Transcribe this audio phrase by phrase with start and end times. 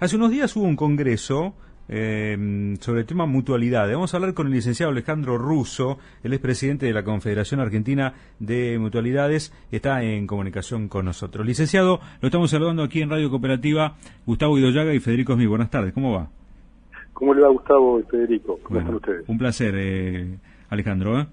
[0.00, 1.52] Hace unos días hubo un congreso
[1.90, 3.94] eh, sobre el tema mutualidades.
[3.94, 8.14] Vamos a hablar con el licenciado Alejandro Russo, él es presidente de la Confederación Argentina
[8.38, 11.44] de Mutualidades, está en comunicación con nosotros.
[11.44, 15.48] Licenciado, lo estamos saludando aquí en Radio Cooperativa, Gustavo Idoyaga y Federico Smith.
[15.50, 16.30] Buenas tardes, ¿cómo va?
[17.12, 18.58] ¿Cómo le va Gustavo y Federico?
[18.62, 19.28] ¿Cómo están ustedes?
[19.28, 20.38] Un placer, eh,
[20.70, 21.20] Alejandro.
[21.20, 21.26] ¿eh?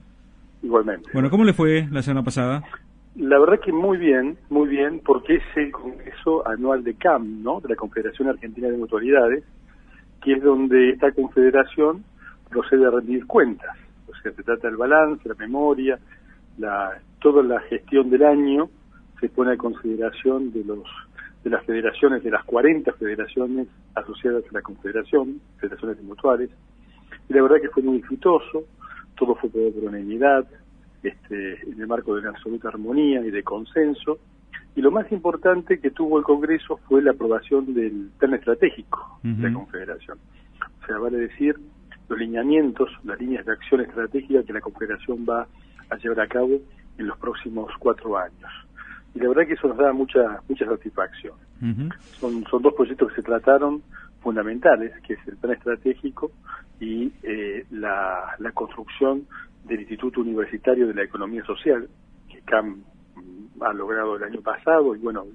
[0.62, 1.10] Igualmente.
[1.14, 2.64] Bueno, ¿cómo le fue la semana pasada?
[3.18, 7.60] La verdad que muy bien, muy bien, porque es el congreso anual de CAM, ¿no?
[7.60, 9.44] De la Confederación Argentina de Mutualidades,
[10.22, 12.04] que es donde esta confederación
[12.48, 13.76] procede a rendir cuentas.
[14.08, 15.98] O sea, se trata del balance, la memoria,
[16.60, 18.70] la, toda la gestión del año
[19.20, 20.84] se pone a consideración de los
[21.44, 26.52] de las federaciones, de las 40 federaciones asociadas a la confederación, federaciones mutuales,
[27.30, 28.66] y la verdad que fue muy exitoso,
[29.16, 30.46] todo fue por unanimidad,
[31.04, 34.20] este, en el marco de una absoluta armonía y de consenso.
[34.76, 39.50] Y lo más importante que tuvo el Congreso fue la aprobación del plan estratégico de
[39.50, 40.20] la Confederación.
[40.84, 41.56] O sea, vale decir,
[42.08, 45.48] los lineamientos, las líneas de acción estratégica que la Confederación va
[45.90, 46.60] a llevar a cabo
[46.98, 48.52] en los próximos cuatro años.
[49.16, 51.34] Y la verdad que eso nos da mucha mucha satisfacción.
[52.20, 53.82] son, son dos proyectos que se trataron
[54.22, 56.32] fundamentales, que es el plan estratégico
[56.80, 59.26] y eh, la, la construcción
[59.66, 61.88] del Instituto Universitario de la Economía Social,
[62.30, 62.84] que CAM
[63.16, 65.26] mm, ha logrado el año pasado, y bueno,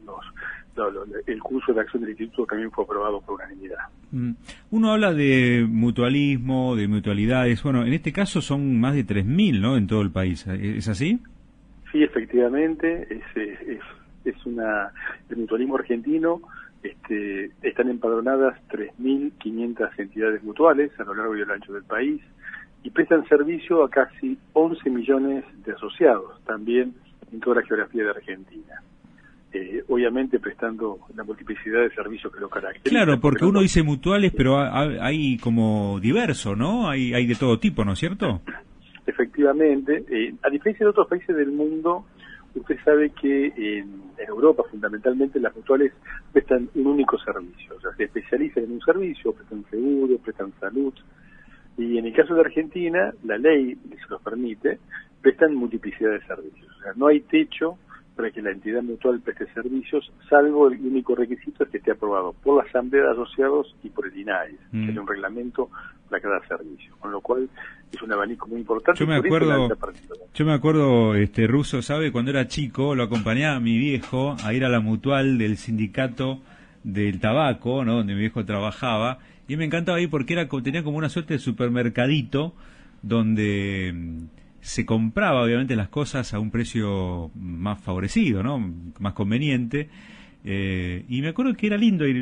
[1.26, 3.78] el curso de acción del instituto también fue aprobado por unanimidad.
[4.10, 4.32] Mm.
[4.70, 9.76] Uno habla de mutualismo, de mutualidades, bueno, en este caso son más de 3.000, ¿no?,
[9.76, 11.20] en todo el país, ¿es así?
[11.90, 13.80] Sí, efectivamente, es, es,
[14.24, 14.90] es una,
[15.28, 16.40] el mutualismo argentino
[16.82, 22.20] este, están empadronadas 3.500 entidades mutuales a lo largo y a ancho del país,
[22.82, 26.94] y prestan servicio a casi 11 millones de asociados, también
[27.32, 28.82] en toda la geografía de Argentina.
[29.54, 32.90] Eh, obviamente prestando la multiplicidad de servicios que lo caracterizan.
[32.90, 36.88] Claro, porque uno dice mutuales, pero hay como diverso, ¿no?
[36.88, 38.40] Hay, hay de todo tipo, ¿no es cierto?
[39.06, 40.04] Efectivamente.
[40.08, 42.06] Eh, a diferencia de otros países del mundo,
[42.54, 45.92] usted sabe que en, Europa fundamentalmente las mutuales
[46.32, 50.94] prestan un único servicio, o sea, se especializan en un servicio, prestan seguro, prestan salud,
[51.76, 54.78] y en el caso de Argentina, la ley se los permite,
[55.20, 56.70] prestan multiplicidad de servicios.
[56.78, 57.78] O sea, no hay techo
[58.16, 62.34] para que la entidad mutual preste servicios, salvo el único requisito es que esté aprobado
[62.42, 64.90] por la Asamblea de Asociados y por el INAES, que mm.
[64.90, 65.70] es un reglamento
[66.08, 66.94] para cada servicio.
[67.00, 67.48] Con lo cual
[67.90, 69.00] es un abanico muy importante.
[69.00, 69.68] Yo me acuerdo,
[70.34, 72.12] yo me acuerdo, este Ruso, ¿sabe?
[72.12, 76.40] Cuando era chico lo acompañaba a mi viejo a ir a la mutual del sindicato
[76.84, 77.96] del tabaco, ¿no?
[77.96, 79.18] Donde mi viejo trabajaba
[79.48, 82.54] y me encantaba ahí porque era tenía como una suerte de supermercadito
[83.02, 88.58] donde mm, se compraba obviamente las cosas a un precio más favorecido, ¿no?
[89.00, 89.90] Más conveniente.
[90.44, 92.16] Eh, y me acuerdo que era lindo ir.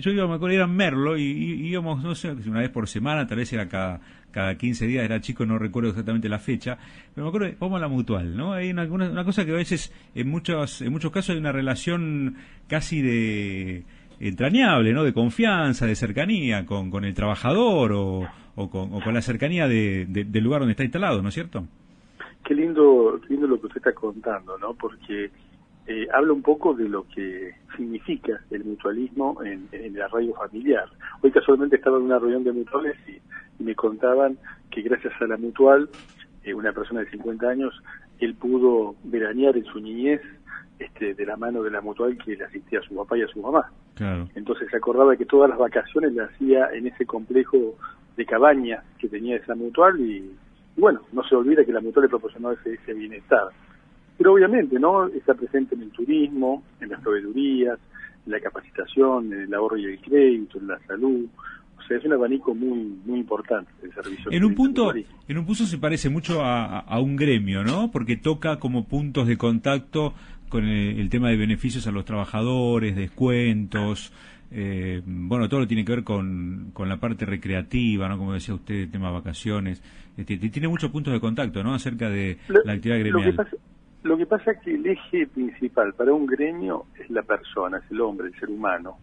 [0.00, 3.38] Yo iba, me acuerdo, era Merlo y, íbamos, no sé, una vez por semana, tal
[3.38, 4.00] vez era cada,
[4.32, 6.76] cada 15 días, era chico, no recuerdo exactamente la fecha.
[7.14, 8.52] Pero me acuerdo, vamos a la mutual, ¿no?
[8.52, 12.34] Hay una, una cosa que a veces, en muchos, en muchos casos, hay una relación
[12.66, 13.84] casi de
[14.18, 15.04] entrañable, ¿no?
[15.04, 19.68] De confianza, de cercanía con, con el trabajador o, o, con, o con la cercanía
[19.68, 21.68] de, del lugar donde está instalado, ¿no es cierto?
[22.44, 24.74] Qué lindo, qué lindo lo que usted está contando, ¿no?
[24.74, 25.30] Porque
[25.86, 30.88] eh, habla un poco de lo que significa el mutualismo en, en la radio familiar.
[31.22, 33.18] Hoy casualmente estaba en una reunión de mutuales y,
[33.62, 34.36] me contaban
[34.68, 35.88] que gracias a la mutual,
[36.42, 37.72] eh, una persona de 50 años,
[38.18, 40.20] él pudo veranear en su niñez
[40.80, 43.28] este, de la mano de la mutual que le asistía a su papá y a
[43.28, 43.70] su mamá.
[44.34, 47.76] Entonces se acordaba que todas las vacaciones las hacía en ese complejo
[48.16, 50.32] de cabañas que tenía esa mutual y,
[50.76, 53.48] bueno, no se olvida que la mutual le proporcionó ese, ese bienestar.
[54.16, 55.06] Pero obviamente, ¿no?
[55.06, 57.78] Está presente en el turismo, en las proveedurías,
[58.26, 61.26] en la capacitación, en el ahorro y el crédito, en la salud.
[61.78, 64.30] O sea, es un abanico muy muy importante el servicio.
[64.30, 67.90] En un punto, en un punto se parece mucho a, a, un gremio, ¿no?
[67.90, 70.14] Porque toca como puntos de contacto
[70.54, 74.12] con el, tema de beneficios a los trabajadores, descuentos,
[74.50, 78.18] eh, bueno, todo lo tiene que ver con, con la parte recreativa, ¿no?
[78.18, 79.82] Como decía usted, el tema de vacaciones.
[80.16, 81.74] Este, tiene muchos puntos de contacto, ¿no?
[81.74, 83.34] Acerca de la actividad gremial.
[84.04, 87.90] Lo que, pasa, es que el eje principal para un gremio es la persona, es
[87.90, 88.98] el hombre, el ser humano.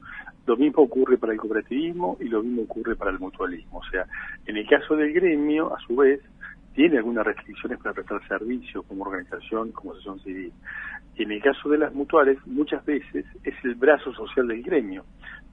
[0.46, 3.80] Lo mismo ocurre para el cooperativismo y lo mismo ocurre para el mutualismo.
[3.80, 4.06] O sea,
[4.46, 6.22] en el caso del gremio, a su vez,
[6.76, 10.54] tiene algunas restricciones para prestar servicio como organización, como asociación civil.
[11.16, 15.06] Y en el caso de las mutuales, muchas veces es el brazo social del gremio.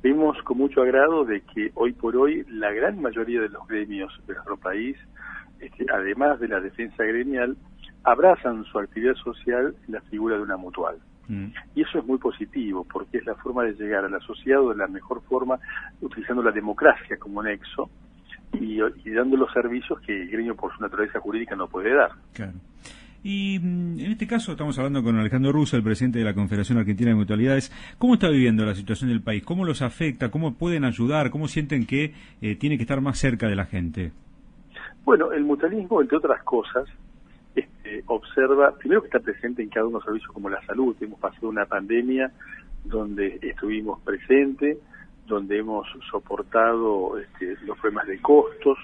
[0.03, 4.13] Vemos con mucho agrado de que hoy por hoy la gran mayoría de los gremios
[4.27, 4.97] de nuestro país,
[5.59, 7.57] este, además de la defensa gremial,
[8.05, 10.99] abrazan su actividad social en la figura de una mutual.
[11.29, 11.49] Mm.
[11.75, 14.87] Y eso es muy positivo, porque es la forma de llegar al asociado de la
[14.87, 15.59] mejor forma,
[16.01, 17.91] utilizando la democracia como nexo
[18.55, 18.79] y,
[19.13, 22.13] dando los servicios que el gremio por su naturaleza jurídica no puede dar.
[22.33, 22.53] Claro.
[23.23, 26.79] Y mm, en este caso estamos hablando con Alejandro Russo, el presidente de la Confederación
[26.79, 27.73] Argentina de Mutualidades.
[27.99, 29.45] ¿Cómo está viviendo la situación del país?
[29.45, 30.31] ¿Cómo los afecta?
[30.31, 31.31] ¿Cómo pueden ayudar?
[31.31, 34.13] ¿Cómo sienten que eh, tiene que estar más cerca de la gente?
[35.05, 36.89] Bueno, el mutualismo, entre otras cosas,
[37.55, 40.95] este, observa, primero que está presente en cada uno de los servicios como la salud.
[41.01, 42.31] Hemos pasado una pandemia
[42.85, 44.79] donde estuvimos presentes,
[45.27, 48.79] donde hemos soportado este, los problemas de costos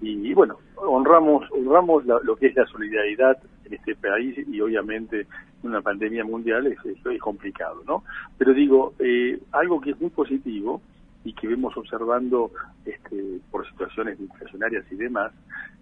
[0.00, 3.36] y, bueno, honramos honramos lo que es la solidaridad
[3.76, 5.26] este país y obviamente
[5.62, 8.04] una pandemia mundial es, es, complicado, ¿no?
[8.38, 10.80] Pero digo, eh, algo que es muy positivo
[11.24, 12.50] y que vemos observando
[12.84, 15.32] este, por situaciones inflacionarias y demás,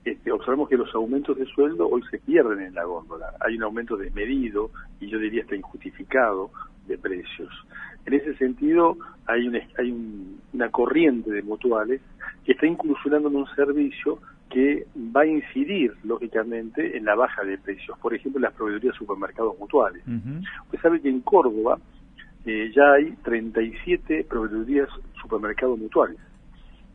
[0.04, 3.34] este, observamos que los aumentos de sueldo hoy se pierden en la góndola.
[3.40, 4.70] Hay un aumento desmedido
[5.00, 6.50] y yo diría hasta injustificado
[6.86, 7.50] de precios.
[8.06, 8.96] En ese sentido,
[9.26, 12.00] hay, una, hay una corriente de mutuales
[12.44, 14.18] que está incursionando en un servicio
[14.50, 17.98] que va a incidir, lógicamente, en la baja de precios.
[17.98, 20.02] Por ejemplo, las proveedorías de supermercados mutuales.
[20.06, 21.78] Usted sabe que en Córdoba
[22.46, 24.88] eh, ya hay 37 proveedorías
[25.20, 26.18] supermercados mutuales,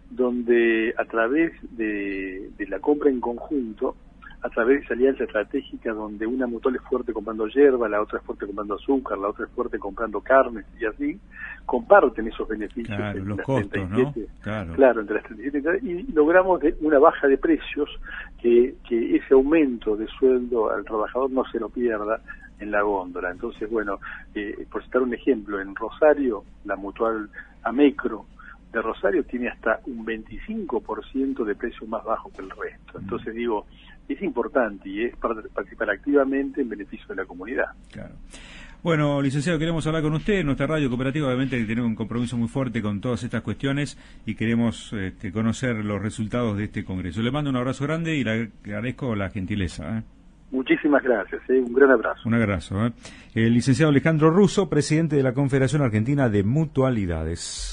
[0.09, 3.95] donde a través de, la compra en conjunto,
[4.44, 8.19] a través de esa alianza estratégica donde una mutual es fuerte comprando hierba, la otra
[8.19, 11.18] es fuerte comprando azúcar, la otra es fuerte comprando carnes y así,
[11.66, 14.13] comparten esos beneficios claro, entre los costos, ¿no?
[14.75, 15.01] claro.
[15.01, 17.90] entre las 37 y logramos una baja de precios
[18.42, 22.19] que, que ese aumento de sueldo al trabajador no se lo pierda
[22.60, 23.31] en la góndola.
[23.31, 24.00] Entonces, bueno,
[24.36, 27.30] eh, por citar un ejemplo, en Rosario, la mutual
[27.63, 28.25] Amecro
[28.74, 33.00] de Rosario tiene hasta un 25% de precio más bajo que el resto.
[33.00, 33.66] Entonces, digo,
[34.10, 37.68] es importante y es participar activamente en beneficio de la comunidad.
[37.92, 38.16] Claro.
[38.84, 40.44] Bueno, licenciado, queremos hablar con usted.
[40.44, 44.92] Nuestra radio cooperativa obviamente tiene un compromiso muy fuerte con todas estas cuestiones y queremos
[44.92, 47.22] este, conocer los resultados de este congreso.
[47.22, 50.00] Le mando un abrazo grande y le agradezco la gentileza.
[50.00, 50.04] ¿eh?
[50.52, 51.62] Muchísimas gracias, ¿eh?
[51.66, 52.22] un gran abrazo.
[52.25, 52.86] Un abrazo.
[52.86, 52.92] ¿eh?
[53.34, 57.72] El licenciado Alejandro Russo, presidente de la Confederación Argentina de Mutualidades.